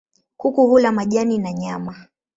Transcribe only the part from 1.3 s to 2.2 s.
na nyama.